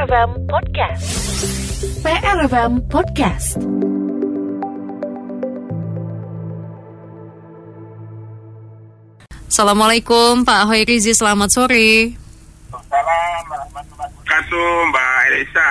[0.00, 1.04] PRFM Podcast.
[2.00, 3.60] PRFM Podcast.
[9.44, 12.16] Assalamualaikum Pak Hoirizi, selamat sore.
[12.72, 15.70] Assalamualaikum warahmatullahi wabarakatuh Mbak Elisa.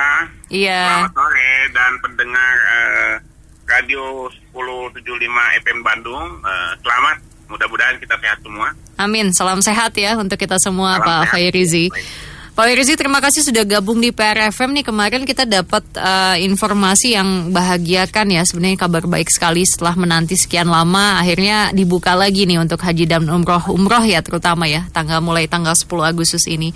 [0.54, 0.82] Iya.
[0.86, 3.14] Selamat sore dan pendengar uh,
[3.66, 5.26] Radio 1075
[5.66, 6.38] FM Bandung.
[6.46, 7.18] Uh, selamat,
[7.50, 8.78] mudah-mudahan kita sehat semua.
[9.02, 11.34] Amin, salam sehat ya untuk kita semua Salam Pak.
[11.34, 11.90] Hoirizi.
[12.60, 14.84] Pak Hoirizi, terima kasih sudah gabung di PRFM nih.
[14.84, 18.44] Kemarin kita dapat eh, informasi yang bahagiakan ya.
[18.44, 21.24] Sebenarnya kabar baik sekali setelah menanti sekian lama.
[21.24, 23.64] Akhirnya dibuka lagi nih untuk haji dan umroh.
[23.72, 26.76] Umroh ya terutama ya, tanggal mulai tanggal 10 Agustus ini.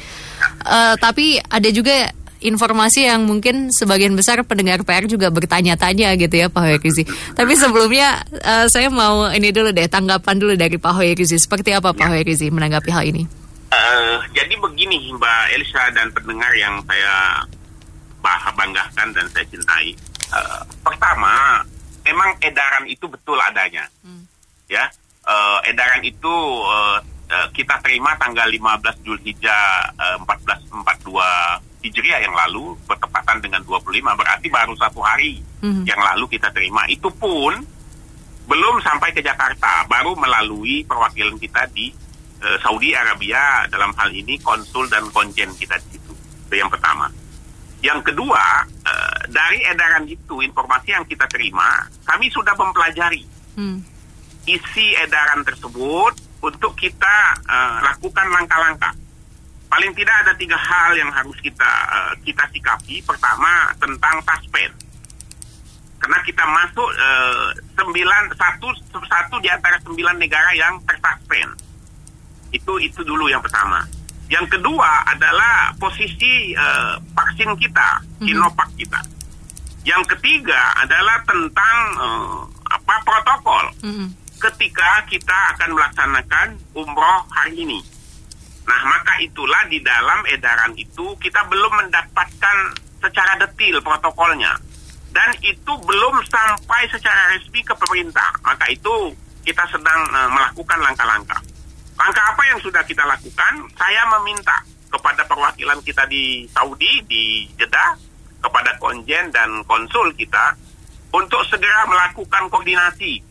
[0.63, 6.47] Eh, tapi ada juga informasi yang mungkin sebagian besar pendengar PR juga bertanya-tanya gitu ya
[6.47, 7.03] Pak Hoirizi.
[7.35, 11.35] Tapi sebelumnya eh, saya mau ini dulu deh tanggapan dulu dari Pak Hoirizi.
[11.35, 13.42] Seperti apa Pak Hoirizi menanggapi hal ini?
[13.73, 17.41] Uh, jadi begini Mbak Elisa dan pendengar yang saya
[18.21, 19.97] bah- banggakan dan saya cintai.
[20.29, 21.65] Uh, pertama,
[22.01, 23.89] memang edaran itu betul adanya.
[24.69, 24.85] Ya,
[25.25, 26.29] uh, edaran itu
[26.63, 28.61] uh, uh, kita terima tanggal 15
[29.01, 31.09] Julhijjah uh, 1442
[31.83, 35.87] Hijriah yang lalu bertepatan dengan 25 berarti baru satu hari Mhm.
[35.87, 36.83] yang lalu kita terima.
[36.85, 37.55] Itu pun
[38.43, 41.87] belum sampai ke Jakarta, baru melalui perwakilan kita di
[42.43, 46.13] eh, Saudi Arabia dalam hal ini konsul dan konjen kita di situ.
[46.47, 47.07] Itu yang pertama.
[47.83, 53.85] Yang kedua, eh, dari edaran itu informasi yang kita terima, kami sudah mempelajari Hmm.
[54.49, 57.15] isi edaran tersebut untuk kita
[57.47, 58.91] eh, lakukan langkah-langkah.
[59.69, 63.01] Paling tidak ada tiga hal yang harus kita eh, kita sikapi.
[63.05, 64.73] Pertama tentang suspend.
[66.01, 67.47] Karena kita masuk eh,
[67.79, 68.67] sembilan satu
[69.05, 71.62] satu di antara sembilan negara yang tersuspend.
[72.53, 73.81] Itu itu dulu yang pertama.
[74.31, 79.01] Yang kedua adalah posisi eh, vaksin kita, Sinovac kita.
[79.83, 82.39] Yang ketiga adalah tentang eh,
[82.71, 84.07] apa protokol Mm-mm.
[84.39, 87.79] ketika kita akan melaksanakan umroh hari ini.
[88.63, 92.57] Nah, maka itulah di dalam edaran itu kita belum mendapatkan
[93.03, 94.55] secara detil protokolnya.
[95.13, 98.33] Dan itu belum sampai secara resmi ke pemerintah.
[98.41, 99.13] Maka itu
[99.43, 101.52] kita sedang eh, melakukan langkah-langkah.
[102.03, 103.53] Langkah apa yang sudah kita lakukan?
[103.79, 104.59] Saya meminta
[104.91, 107.95] kepada perwakilan kita di Saudi, di Jeddah,
[108.43, 110.51] kepada konjen dan konsul kita
[111.15, 113.23] untuk segera melakukan koordinasi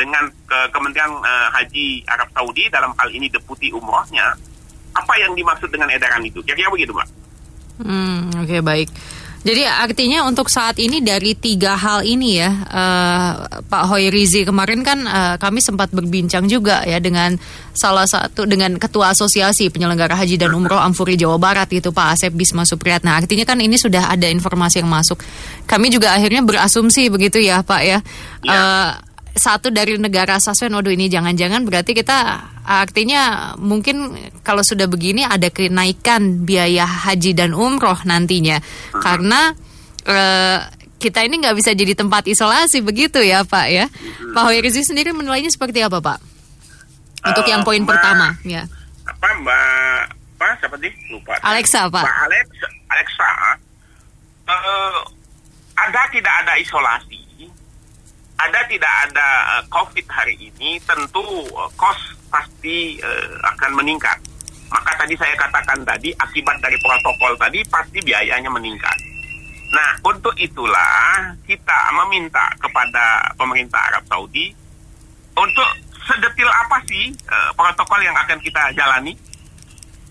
[0.00, 4.32] dengan ke- Kementerian eh, Haji Arab Saudi dalam hal ini deputi umrohnya.
[4.96, 6.40] Apa yang dimaksud dengan edaran itu?
[6.40, 7.08] Kira-kira begitu, Mbak.
[7.84, 8.88] Hmm, oke baik.
[9.46, 13.30] Jadi artinya untuk saat ini dari tiga hal ini ya, eh,
[13.62, 17.38] Pak Hoirizi kemarin kan eh, kami sempat berbincang juga ya dengan
[17.70, 22.34] salah satu dengan Ketua Asosiasi Penyelenggara Haji dan Umroh Ampuri Jawa Barat itu Pak Asep
[22.34, 23.22] Bisma Supriyatna.
[23.22, 25.22] Artinya kan ini sudah ada informasi yang masuk.
[25.70, 27.98] Kami juga akhirnya berasumsi begitu ya Pak ya.
[28.42, 28.50] Ya.
[28.50, 28.90] Eh,
[29.36, 32.16] satu dari negara suspend, waduh ini jangan-jangan berarti kita
[32.64, 38.58] artinya mungkin kalau sudah begini ada kenaikan biaya haji dan umroh nantinya
[38.96, 39.52] karena
[40.02, 40.58] eh,
[40.96, 43.86] kita ini nggak bisa jadi tempat isolasi begitu ya Pak ya.
[44.32, 46.18] Pak Hoirizi sendiri menilainya seperti apa Pak?
[47.22, 48.64] Untuk Eh, yang poin Mbak- pertama ya.
[49.04, 50.02] Apa Mbak?
[50.40, 50.46] Apa?
[50.60, 50.92] Siapa sih?
[51.12, 51.36] Lupa.
[51.44, 52.02] Alexa, Pak.
[52.02, 52.66] Mbak Alexa.
[52.88, 53.28] Alexa.
[54.46, 54.98] eh,
[55.76, 57.15] ada tidak ada isolasi?
[58.36, 60.76] Ada tidak ada eh, COVID hari ini?
[60.84, 64.20] Tentu eh, kos pasti eh, akan meningkat.
[64.68, 68.98] Maka tadi saya katakan tadi akibat dari protokol tadi pasti biayanya meningkat.
[69.72, 74.54] Nah, untuk itulah kita meminta kepada pemerintah Arab Saudi
[75.36, 75.68] untuk
[76.06, 79.16] sedetil apa sih eh, protokol yang akan kita jalani?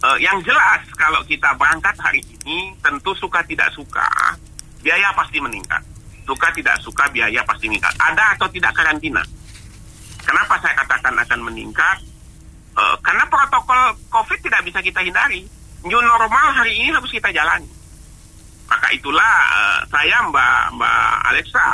[0.05, 4.05] Eh, yang jelas kalau kita berangkat hari ini tentu suka tidak suka
[4.83, 5.81] biaya pasti meningkat.
[6.25, 7.93] Suka tidak suka biaya pasti meningkat.
[8.01, 9.21] Ada atau tidak karantina?
[10.25, 11.97] Kenapa saya katakan akan meningkat?
[12.75, 15.45] Eh, karena protokol COVID tidak bisa kita hindari.
[15.85, 17.69] New normal hari ini harus kita jalani.
[18.65, 21.67] Maka itulah eh, saya Mbak Mbak Alexa,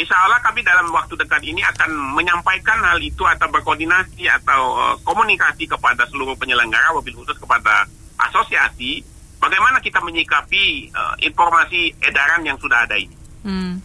[0.00, 4.96] Insya Allah kami dalam waktu dekat ini akan menyampaikan hal itu atau berkoordinasi atau eh,
[5.04, 7.84] komunikasi kepada seluruh penyelenggara, mobil khusus kepada
[8.16, 9.04] asosiasi,
[9.36, 13.19] bagaimana kita menyikapi eh, informasi edaran yang sudah ada ini.
[13.40, 13.80] Hmm.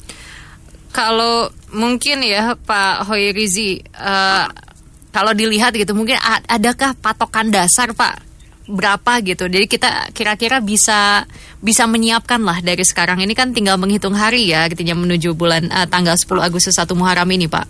[0.89, 4.45] Kalau mungkin ya Pak Hoirizi, eh,
[5.11, 6.15] kalau dilihat gitu mungkin
[6.47, 8.23] adakah patokan dasar Pak
[8.65, 9.45] berapa gitu.
[9.45, 11.27] Jadi kita kira-kira bisa
[11.59, 15.87] bisa menyiapkan lah dari sekarang ini kan tinggal menghitung hari ya artinya menuju bulan eh,
[15.87, 17.65] tanggal 10 Agustus 1 Muharram ini Pak.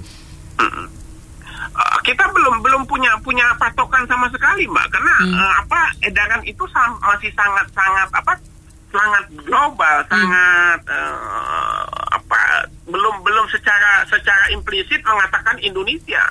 [1.76, 5.34] Eh, kita belum belum punya punya patokan sama sekali mbak karena Hmm.
[5.36, 8.34] eh, apa edaran itu sam- masih sangat sangat apa
[8.95, 11.83] sangat global, sangat uh,
[12.15, 12.39] apa
[12.88, 16.24] belum belum secara secara implisit mengatakan Indonesia,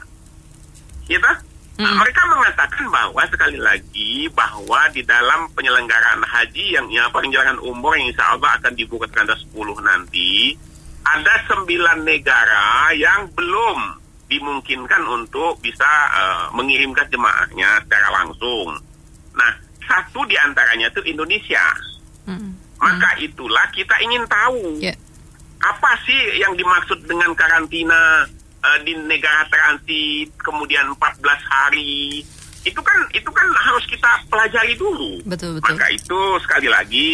[1.07, 1.33] gitu.
[1.75, 1.99] Nah, Mm.
[2.07, 8.15] mereka mengatakan bahwa sekali lagi bahwa di dalam penyelenggaraan haji yang ya penyelenggaraan umroh yang
[8.15, 10.55] insya Allah akan dibuka tanggal 10 nanti
[11.03, 13.79] ada sembilan negara yang belum
[14.31, 18.79] dimungkinkan untuk bisa eh, mengirimkan jemaahnya secara langsung.
[19.35, 19.53] Nah,
[19.83, 21.75] satu di antaranya itu Indonesia.
[22.85, 24.93] Maka itulah kita ingin tahu Ya.
[25.59, 28.29] apa sih yang dimaksud dengan karantina
[28.61, 32.21] eh, di negara transit kemudian 14 hari
[32.61, 35.73] itu kan itu kan harus kita pelajari dulu Betul, betul.
[35.73, 37.09] maka itu sekali lagi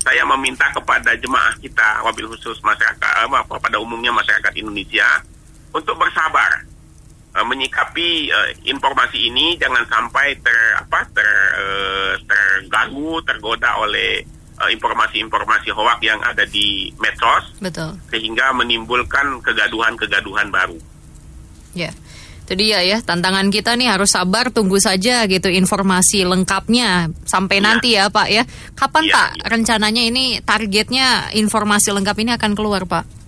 [0.00, 5.24] saya meminta kepada jemaah kita wabil khusus masyarakat eh, apa pada umumnya masyarakat Indonesia
[5.72, 6.60] untuk bersabar
[7.32, 14.33] eh, menyikapi eh, informasi ini jangan sampai ter apa ter eh, terganggu tergoda oleh eh,
[14.70, 17.96] informasi-informasi hoak yang ada di medsos Betul.
[18.08, 20.78] sehingga menimbulkan kegaduhan-kegaduhan baru.
[21.74, 21.90] Ya.
[22.44, 27.64] Itu dia ya, tantangan kita nih harus sabar tunggu saja gitu informasi lengkapnya sampai Iya.
[27.64, 28.44] nanti ya Pak ya.
[28.76, 29.44] Kapan Iya, Pak iya.
[29.48, 33.23] rencananya ini targetnya informasi lengkap ini akan keluar Pak?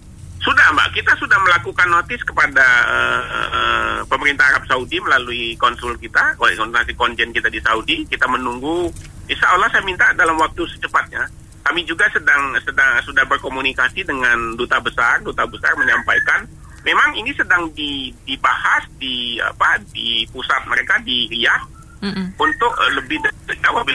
[0.46, 6.38] Sudah Mbak, kita sudah melakukan notis kepada eh, eh, pemerintah Arab Saudi melalui konsul kita,
[6.38, 8.06] konsultasi konjen kita di Saudi.
[8.06, 8.86] Kita menunggu,
[9.26, 11.26] insya Allah saya minta dalam waktu secepatnya.
[11.66, 16.46] Kami juga sedang sedang sudah berkomunikasi dengan duta besar, duta besar menyampaikan
[16.86, 21.66] memang ini sedang di- dibahas di apa di pusat mereka di Riyadh
[22.06, 22.26] Mm-mm.
[22.38, 23.94] untuk eh, lebih dari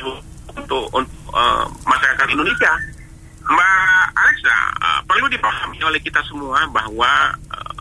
[0.51, 2.75] untuk untuk eh, masyarakat Indonesia.
[3.41, 3.90] Mbak
[4.49, 7.75] Eh, perlu dipahami oleh kita semua bahwa eh,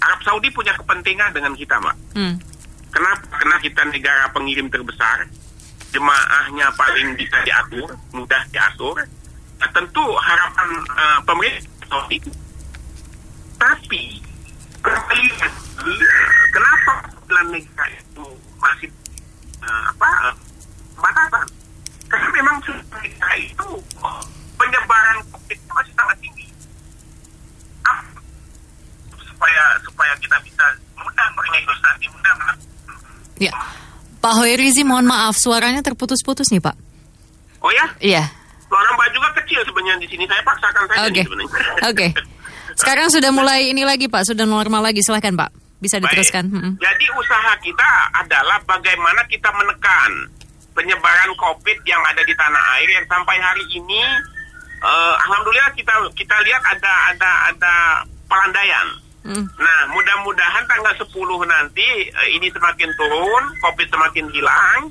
[0.00, 1.96] Arab Saudi punya kepentingan dengan kita, Mbak.
[2.16, 2.34] Hmm.
[2.88, 3.24] Kenapa?
[3.36, 5.28] Karena kita negara pengirim terbesar,
[5.92, 8.96] jemaahnya paling bisa diatur, mudah diatur.
[9.58, 12.18] Nah, tentu harapan eh, pemerintah Saudi.
[13.58, 14.02] Tapi
[14.78, 15.92] kembali lagi,
[16.54, 16.94] kenapa
[17.28, 18.26] negara itu
[18.56, 18.90] masih
[19.62, 20.34] eh, apa eh,
[20.96, 21.46] batasan?
[22.08, 23.68] Karena memang sembilan negara itu
[24.00, 24.22] oh,
[24.56, 26.46] penyebaran COVID masih sangat tinggi.
[27.86, 28.00] Ah,
[29.22, 30.64] supaya supaya kita bisa
[30.98, 32.66] mudah bernegosiasi, mudah melakukan
[33.38, 33.54] Ya.
[34.18, 36.76] Pak Hoirizi mohon maaf suaranya terputus-putus nih Pak.
[37.58, 38.24] Oh ya, Iya.
[38.70, 40.24] suara Mbak juga kecil sebenarnya di sini.
[40.24, 41.20] Saya paksakan saja Oke.
[41.20, 41.50] nih sebenarnya.
[41.90, 42.06] Oke.
[42.78, 45.02] Sekarang sudah mulai ini lagi Pak, sudah normal lagi.
[45.02, 45.50] Silahkan Pak.
[45.78, 46.10] Bisa Baik.
[46.14, 46.46] diteruskan.
[46.46, 46.72] Mm-mm.
[46.78, 50.10] Jadi usaha kita adalah bagaimana kita menekan
[50.74, 54.02] penyebaran COVID yang ada di tanah air yang sampai hari ini,
[54.78, 57.74] eh, alhamdulillah kita kita lihat ada ada ada
[58.30, 58.86] pelandaian.
[59.26, 59.44] Mm.
[59.44, 61.10] Nah, mudah-mudahan tanggal 10
[61.46, 64.90] nanti eh, ini semakin turun, COVID semakin hilang,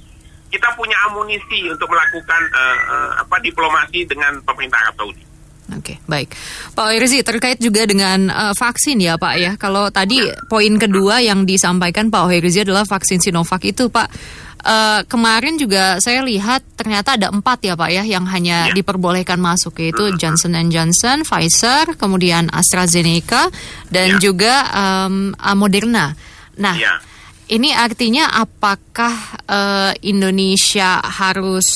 [0.52, 5.27] kita punya amunisi untuk melakukan eh, apa diplomasi dengan pemerintah Arab Saudi.
[5.68, 6.32] Oke, baik.
[6.72, 9.52] Pak Irzi, terkait juga dengan eh, vaksin ya Pak ya.
[9.60, 14.08] Kalau tadi poin kedua yang disampaikan Pak Irzi adalah vaksin Sinovac itu Pak.
[14.58, 18.76] eh, kemarin juga saya lihat ternyata ada empat ya Pak ya yang hanya Ya.
[18.76, 23.48] diperbolehkan masuk yaitu Johnson Johnson, Pfizer, kemudian AstraZeneca
[23.88, 24.20] dan Ya.
[24.20, 24.54] juga
[25.38, 26.18] ah, Moderna.
[26.58, 27.00] Nah, Ya.
[27.48, 29.14] ini artinya apakah
[29.48, 31.68] eh, Indonesia harus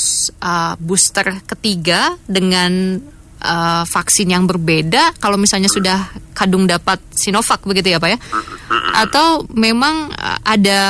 [0.41, 2.97] eh, booster ketiga dengan
[3.41, 8.19] eh, vaksin yang berbeda kalau misalnya sudah kadung dapat Sinovac begitu ya Pak ya?
[8.95, 10.81] Atau memang eh, ada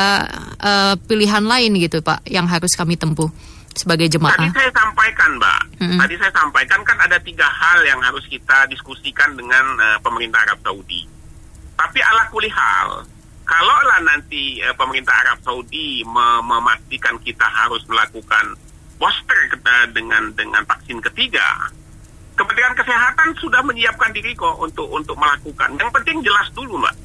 [0.59, 3.31] eh, pilihan lain gitu Pak yang harus kami tempuh
[3.71, 4.51] sebagai Tadi jemaah?
[4.51, 5.61] saya sampaikan, Mbak.
[5.79, 5.99] Mm-mm.
[6.03, 10.59] Tadi saya sampaikan kan ada tiga hal yang harus kita diskusikan dengan eh, pemerintah Arab
[10.59, 11.07] Saudi.
[11.79, 13.07] Tapi ala kuli hal,
[13.47, 18.53] kalaulah nanti eh, pemerintah Arab Saudi me- memastikan kita harus melakukan
[18.99, 21.71] booster eh, dengan dengan vaksin ketiga,
[22.51, 25.71] Kementerian Kesehatan sudah menyiapkan diri kok untuk untuk melakukan.
[25.79, 26.95] Yang penting jelas dulu, Mbak.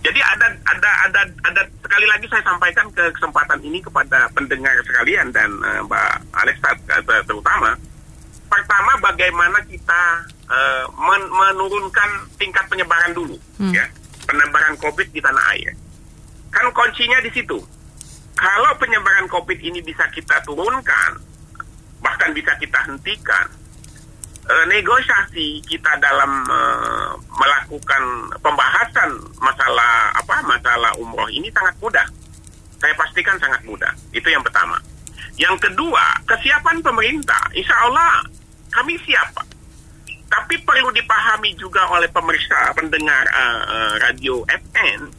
[0.00, 5.28] Jadi ada ada ada ada sekali lagi saya sampaikan ke kesempatan ini kepada pendengar sekalian
[5.36, 7.76] dan eh, Mbak Alexa eh, terutama.
[8.48, 10.00] Pertama bagaimana kita
[10.48, 13.76] eh, men- menurunkan tingkat penyebaran dulu, Hmm.
[13.76, 13.84] ya
[14.24, 15.76] penyebaran COVID di tanah air.
[16.48, 17.60] Kan kuncinya di situ.
[18.32, 21.20] Kalau penyebaran COVID ini bisa kita turunkan,
[22.00, 23.59] bahkan bisa kita hentikan,
[24.48, 28.02] eh, negosiasi kita dalam eh, melakukan
[28.40, 32.06] pembahasan masalah apa masalah umroh ini sangat mudah.
[32.80, 33.92] Saya pastikan sangat mudah.
[34.16, 34.80] Itu yang pertama.
[35.36, 37.40] Yang kedua, kesiapan pemerintah.
[37.52, 38.24] Insya Allah
[38.72, 39.32] kami siap.
[40.30, 45.10] Tapi perlu dipahami juga oleh pemeriksa pendengar eh, eh, radio FN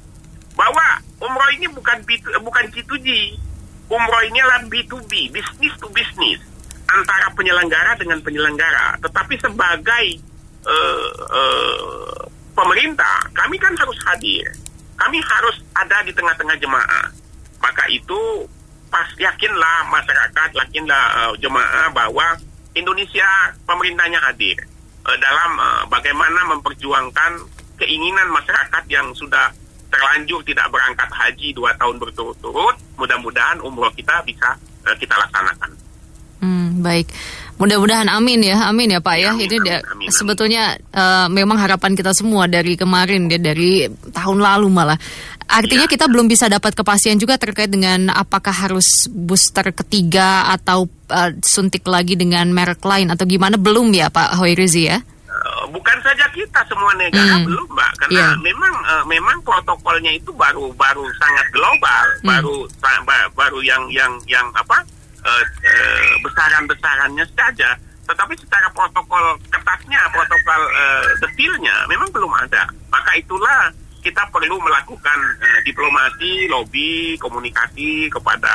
[0.56, 3.10] bahwa umroh ini bukan B2, bukan G2G.
[3.92, 6.40] Umroh ini adalah B2B, bisnis to bisnis.
[6.92, 10.06] Antara penyelenggara dengan penyelenggara, tetapi sebagai
[10.68, 12.22] uh, uh,
[12.56, 14.46] pemerintah, kami kan harus hadir.
[15.00, 17.10] Kami harus ada di tengah-tengah jemaah.
[17.58, 18.46] Maka itu
[18.92, 22.38] pas yakinlah masyarakat, yakinlah uh, jemaah bahwa
[22.78, 23.28] Indonesia
[23.66, 24.62] pemerintahnya hadir
[25.08, 27.32] uh, dalam uh, bagaimana memperjuangkan
[27.82, 29.50] keinginan masyarakat yang sudah
[29.92, 32.78] terlanjur tidak berangkat haji dua tahun berturut-turut.
[32.96, 34.54] Mudah-mudahan umroh kita bisa
[34.86, 35.74] uh, kita laksanakan.
[36.42, 37.06] Hmm, baik.
[37.62, 39.30] Mudah-mudahan amin ya, amin ya Pak ya.
[39.38, 44.42] Amin, Ini amin, amin, sebetulnya uh, memang harapan kita semua dari kemarin ya dari tahun
[44.42, 44.98] lalu malah.
[45.46, 45.92] Artinya ya.
[45.94, 51.86] kita belum bisa dapat kepastian juga terkait dengan apakah harus booster ketiga atau uh, suntik
[51.86, 54.98] lagi dengan merek lain atau gimana belum ya Pak Hoirizi ya?
[55.42, 57.46] Eh, bukan saja kita semua negara hmm.
[57.50, 58.34] belum mbak karena yeah.
[58.46, 62.28] memang uh, memang protokolnya itu baru baru sangat global hmm.
[62.30, 62.56] baru
[63.34, 64.86] baru yang yang yang apa
[65.26, 67.70] uh, uh, besaran-besarannya saja,
[68.06, 72.68] tetapi secara protokol ketatnya, protokol uh, detailnya memang belum ada.
[72.90, 78.50] Maka itulah kita perlu melakukan uh, diplomasi, lobby, komunikasi kepada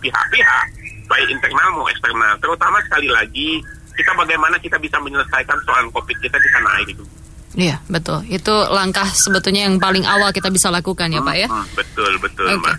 [0.00, 2.34] pihak-pihak, uh, baik internal maupun eksternal.
[2.40, 3.60] Terutama sekali lagi
[3.92, 7.04] kita bagaimana kita bisa menyelesaikan soal COVID kita di tanah air itu.
[7.52, 8.24] Iya, betul.
[8.32, 11.48] Itu langkah sebetulnya yang paling awal kita bisa lakukan ya, Pak ya.
[11.52, 12.56] Hmm, betul, betul, okay.
[12.56, 12.76] Mbak.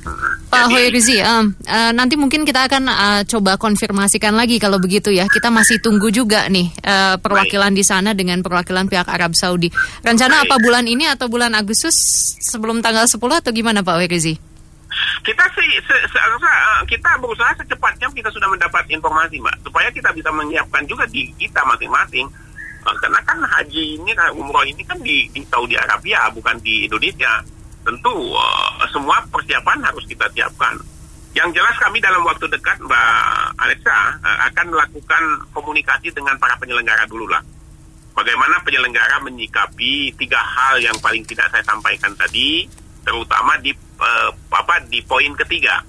[0.54, 5.26] Pak Hoirizi, um, uh, nanti mungkin kita akan uh, coba konfirmasikan lagi kalau begitu ya.
[5.26, 7.80] Kita masih tunggu juga nih uh, perwakilan Baik.
[7.82, 9.74] di sana dengan perwakilan pihak Arab Saudi.
[10.06, 10.54] Rencana Baik.
[10.54, 11.98] apa bulan ini atau bulan Agustus
[12.46, 14.38] sebelum tanggal 10 atau gimana Pak Hoirizi?
[15.26, 16.54] kita sih se, se, se,
[16.86, 21.66] kita berusaha secepatnya kita sudah mendapat informasi mbak supaya kita bisa menyiapkan juga di kita
[21.66, 22.30] masing-masing
[22.84, 27.40] Eh, karena kan haji ini umroh ini kan di, di Saudi Arabia bukan di Indonesia
[27.84, 30.76] tentu uh, semua persiapan harus kita siapkan
[31.34, 33.08] yang jelas kami dalam waktu dekat Mbak
[33.60, 37.44] Alexa uh, akan melakukan komunikasi dengan para penyelenggara dulu lah
[38.16, 42.66] bagaimana penyelenggara menyikapi tiga hal yang paling tidak saya sampaikan tadi
[43.04, 45.84] terutama di uh, apa di poin ketiga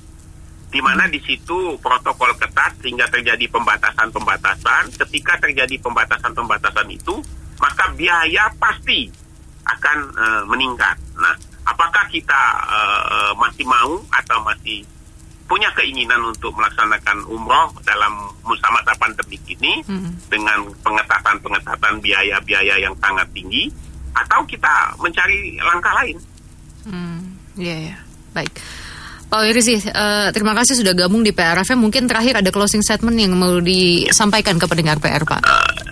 [0.74, 4.90] di mana di situ protokol ketat sehingga terjadi pembatasan-pembatasan.
[4.98, 7.14] Ketika terjadi pembatasan-pembatasan itu,
[7.62, 9.06] maka biaya pasti
[9.62, 10.98] akan uh, meningkat.
[11.14, 14.84] Nah, apakah kita uh, masih mau atau masih
[15.44, 20.32] punya keinginan untuk melaksanakan umroh dalam masa-masa pandemi ini hmm.
[20.32, 23.68] dengan pengetatan-pengetatan biaya-biaya yang sangat tinggi,
[24.14, 26.16] atau kita mencari langkah lain?
[26.88, 27.20] Hmm,
[27.60, 27.98] ya, yeah, yeah.
[28.32, 28.54] baik.
[29.28, 31.80] Pak Wirzi, uh, terima kasih sudah gabung di PRFM.
[31.82, 35.42] Mungkin terakhir ada closing statement yang mau disampaikan ke pendengar PR, Pak.
[35.42, 35.83] Uh,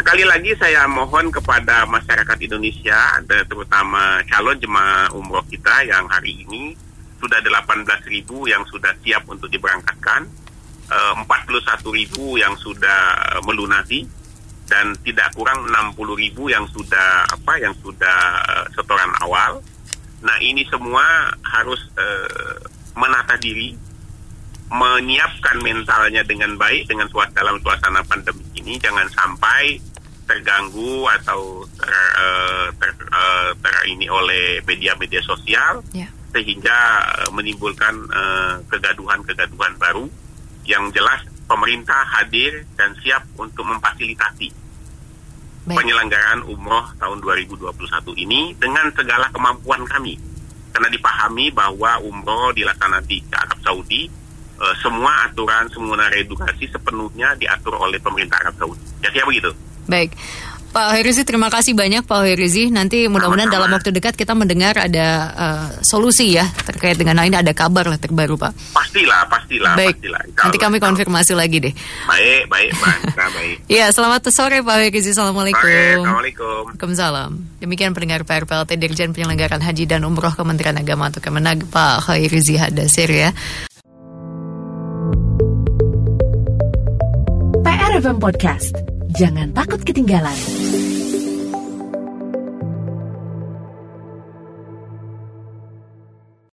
[0.00, 6.72] sekali lagi saya mohon kepada masyarakat Indonesia, terutama calon jemaah umroh kita yang hari ini
[7.20, 10.24] sudah 18 ribu yang sudah siap untuk diberangkatkan,
[10.88, 14.08] uh, 41 ribu yang sudah melunasi,
[14.72, 19.60] dan tidak kurang 60 ribu yang sudah apa yang sudah uh, setoran awal.
[20.24, 21.80] Nah ini semua harus
[22.96, 23.76] menata diri,
[24.72, 27.04] menyiapkan mentalnya dengan baik dengan
[27.36, 29.89] dalam suasana pandemi ini jangan sampai
[30.30, 36.06] terganggu atau ter, uh, ter, uh, ter ini oleh media-media sosial yeah.
[36.30, 36.78] sehingga
[37.26, 38.06] uh, menimbulkan
[38.70, 40.06] kegaduhan-kegaduhan baru
[40.62, 44.54] yang jelas pemerintah hadir dan siap untuk memfasilitasi
[45.66, 45.76] Baik.
[45.82, 47.74] penyelenggaraan umroh tahun 2021
[48.22, 50.14] ini dengan segala kemampuan kami
[50.70, 54.06] karena dipahami bahwa umroh dilaksanakan di Arab Saudi
[54.78, 58.84] semua aturan semua edukasi sepenuhnya diatur oleh pemerintah Arab Saudi.
[59.00, 59.48] Ya siapa begitu.
[59.90, 60.14] Baik.
[60.70, 62.70] Pak Herizi, terima kasih banyak Pak Herizi.
[62.70, 67.42] Nanti mudah-mudahan dalam waktu dekat kita mendengar ada uh, solusi ya terkait dengan hal ini
[67.42, 68.54] ada kabar lah terbaru Pak.
[68.70, 69.98] Pastilah, pastilah, baik.
[69.98, 70.22] pastilah.
[70.30, 71.74] Nanti kami konfirmasi lagi deh.
[72.06, 73.02] Baik, baik, baik.
[73.18, 73.56] baik.
[73.82, 75.10] ya, selamat sore Pak Herizi.
[75.10, 75.58] Assalamualaikum.
[75.58, 76.62] Baik, Assalamualaikum.
[76.70, 77.30] Waalaikumsalam.
[77.58, 83.10] Demikian pendengar PRPLT Dirjen Penyelenggaraan Haji dan Umroh Kementerian Agama atau Kemenag Pak Herizi Hadasir
[83.10, 83.34] ya.
[87.66, 88.89] PRFM Podcast.
[89.18, 90.89] Jangan takut ketinggalan.